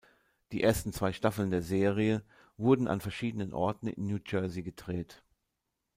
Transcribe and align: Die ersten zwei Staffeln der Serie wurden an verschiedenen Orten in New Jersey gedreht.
Die 0.51 0.63
ersten 0.63 0.93
zwei 0.93 1.13
Staffeln 1.13 1.51
der 1.51 1.61
Serie 1.61 2.23
wurden 2.57 2.87
an 2.87 3.01
verschiedenen 3.01 3.53
Orten 3.53 3.85
in 3.85 4.07
New 4.07 4.17
Jersey 4.25 4.63
gedreht. 4.63 5.21